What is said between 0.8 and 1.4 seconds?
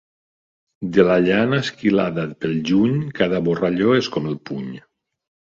De la